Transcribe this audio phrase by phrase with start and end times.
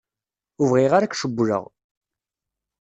[0.59, 1.63] Ur bɣiɣ ara ad k-cewwleɣ.